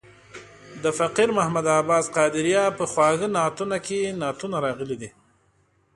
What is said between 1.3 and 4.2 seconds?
محمد عباس قادریه په خواږه نعتونه کې یې